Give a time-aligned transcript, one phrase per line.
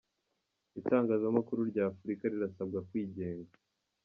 [0.79, 3.55] Itangazamakuru ry’Afurika rirasabwa kwigenga